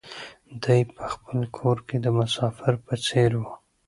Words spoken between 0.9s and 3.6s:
په خپل کور کې د مسافر په څېر و.